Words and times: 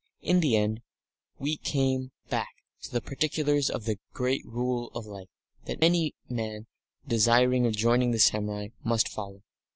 In 0.23 0.39
the 0.39 0.57
end 0.57 0.81
we 1.37 1.57
came 1.57 2.11
back 2.27 2.55
to 2.81 2.91
the 2.91 3.01
particulars 3.01 3.69
of 3.69 3.85
this 3.85 3.97
great 4.13 4.43
Rule 4.47 4.89
of 4.95 5.05
Life 5.05 5.29
that 5.65 5.77
any 5.79 6.15
man 6.27 6.65
desiring 7.07 7.67
of 7.67 7.75
joining 7.75 8.09
the 8.09 8.17
samurai 8.17 8.69
must 8.83 9.07
follow. 9.07 9.43